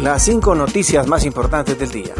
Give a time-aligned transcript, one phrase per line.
[0.00, 2.14] Las cinco noticias más importantes del día.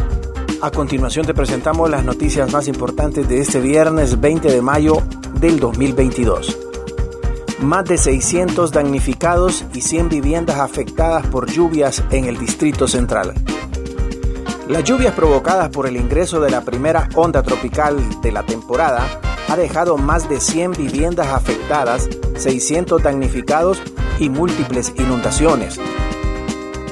[0.61, 5.01] A continuación te presentamos las noticias más importantes de este viernes 20 de mayo
[5.33, 6.57] del 2022.
[7.61, 13.33] Más de 600 damnificados y 100 viviendas afectadas por lluvias en el Distrito Central.
[14.69, 19.19] Las lluvias provocadas por el ingreso de la primera onda tropical de la temporada
[19.49, 23.81] ha dejado más de 100 viviendas afectadas, 600 damnificados
[24.19, 25.79] y múltiples inundaciones.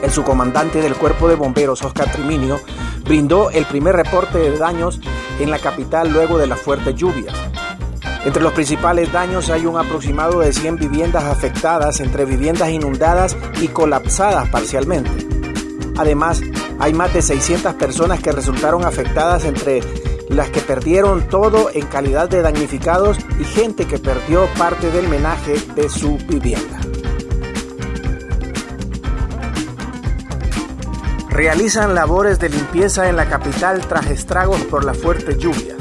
[0.02, 2.60] El subcomandante del Cuerpo de Bomberos, Oscar Triminio,
[3.04, 5.00] brindó el primer reporte de daños
[5.40, 7.36] en la capital luego de las fuertes lluvias.
[8.24, 13.68] Entre los principales daños hay un aproximado de 100 viviendas afectadas entre viviendas inundadas y
[13.68, 15.12] colapsadas parcialmente.
[15.98, 16.41] Además,
[16.80, 19.82] hay más de 600 personas que resultaron afectadas entre
[20.30, 25.55] las que perdieron todo en calidad de damnificados y gente que perdió parte del menaje
[25.76, 26.71] de su vivienda.
[31.32, 35.77] Realizan labores de limpieza en la capital tras estragos por las fuertes lluvias.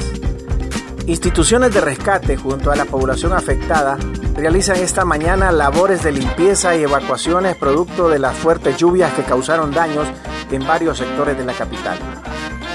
[1.06, 3.98] Instituciones de rescate junto a la población afectada
[4.36, 9.72] realizan esta mañana labores de limpieza y evacuaciones producto de las fuertes lluvias que causaron
[9.72, 10.06] daños
[10.52, 11.98] en varios sectores de la capital.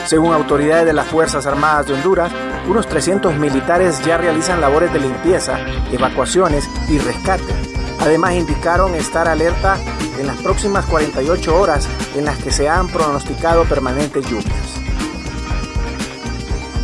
[0.05, 2.31] Según autoridades de las Fuerzas Armadas de Honduras,
[2.67, 5.57] unos 300 militares ya realizan labores de limpieza,
[5.93, 7.64] evacuaciones y rescate.
[7.99, 9.77] Además indicaron estar alerta
[10.19, 14.75] en las próximas 48 horas en las que se han pronosticado permanentes lluvias.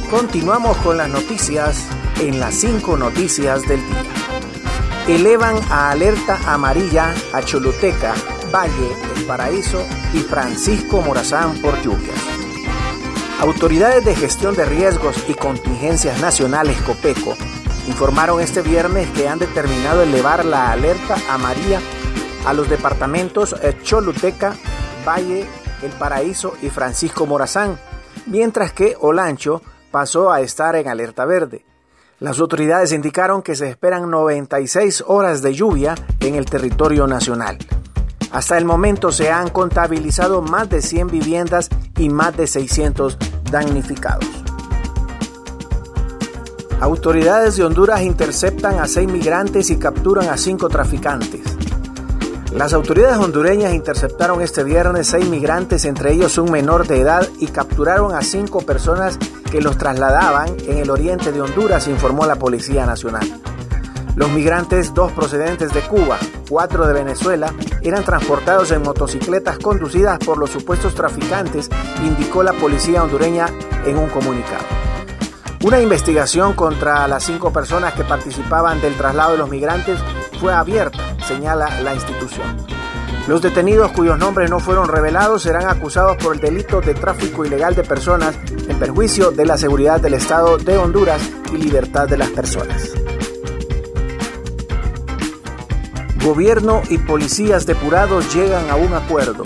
[0.09, 1.85] Continuamos con las noticias
[2.19, 4.03] en las 5 noticias del día.
[5.07, 8.13] Elevan a alerta amarilla a Choluteca,
[8.53, 12.19] Valle, El Paraíso y Francisco Morazán por lluvias.
[13.39, 17.35] Autoridades de gestión de riesgos y contingencias nacionales COPECO
[17.87, 21.79] informaron este viernes que han determinado elevar la alerta amarilla
[22.45, 24.55] a los departamentos Choluteca,
[25.07, 25.45] Valle,
[25.81, 27.79] El Paraíso y Francisco Morazán,
[28.25, 29.61] mientras que Olancho
[29.91, 31.65] pasó a estar en alerta verde.
[32.19, 37.57] Las autoridades indicaron que se esperan 96 horas de lluvia en el territorio nacional.
[38.31, 43.17] Hasta el momento se han contabilizado más de 100 viviendas y más de 600
[43.51, 44.40] damnificados.
[46.81, 51.41] Autoridades de Honduras interceptan a seis migrantes y capturan a cinco traficantes.
[52.55, 57.45] Las autoridades hondureñas interceptaron este viernes seis migrantes, entre ellos un menor de edad, y
[57.45, 59.19] capturaron a cinco personas
[59.51, 63.29] que los trasladaban en el oriente de Honduras, informó la Policía Nacional.
[64.15, 66.17] Los migrantes, dos procedentes de Cuba,
[66.49, 67.53] cuatro de Venezuela,
[67.83, 71.69] eran transportados en motocicletas conducidas por los supuestos traficantes,
[72.03, 73.45] indicó la policía hondureña
[73.85, 74.90] en un comunicado.
[75.63, 79.99] Una investigación contra las cinco personas que participaban del traslado de los migrantes
[80.39, 82.57] fue abierta, señala la institución.
[83.27, 87.75] Los detenidos cuyos nombres no fueron revelados serán acusados por el delito de tráfico ilegal
[87.75, 88.35] de personas
[88.67, 91.21] en perjuicio de la seguridad del Estado de Honduras
[91.53, 92.93] y libertad de las personas.
[96.25, 99.43] Gobierno y policías depurados llegan a un acuerdo.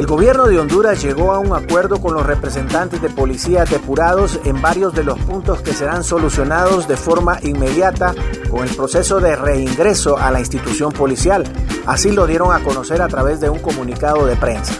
[0.00, 4.62] El gobierno de Honduras llegó a un acuerdo con los representantes de policías depurados en
[4.62, 8.14] varios de los puntos que serán solucionados de forma inmediata
[8.50, 11.44] con el proceso de reingreso a la institución policial.
[11.84, 14.72] Así lo dieron a conocer a través de un comunicado de prensa.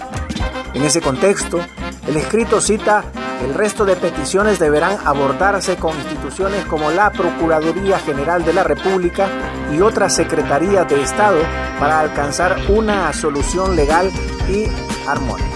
[0.73, 1.61] En ese contexto,
[2.09, 3.05] el escrito cita
[3.45, 9.29] el resto de peticiones deberán abordarse con instituciones como la Procuraduría General de la República
[9.71, 11.39] y otras secretarías de Estado
[11.79, 14.11] para alcanzar una solución legal
[14.49, 14.67] y
[15.07, 15.49] armónica.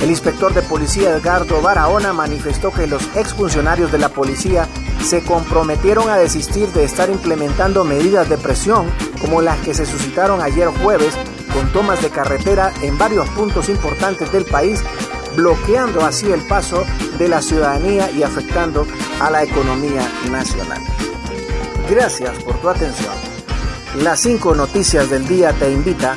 [0.00, 4.66] El inspector de policía Edgardo Barahona manifestó que los exfuncionarios de la policía
[5.04, 8.86] se comprometieron a desistir de estar implementando medidas de presión
[9.20, 11.14] como las que se suscitaron ayer jueves
[11.52, 14.82] con tomas de carretera en varios puntos importantes del país
[15.36, 16.84] bloqueando así el paso
[17.18, 18.86] de la ciudadanía y afectando
[19.20, 20.80] a la economía nacional.
[21.88, 23.12] Gracias por tu atención.
[23.98, 26.16] Las cinco noticias del día te invita